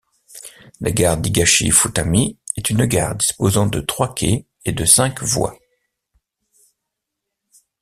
[0.79, 5.59] La gare d'Higashi-Futami est une gare disposant de trois quais et de cinq voies.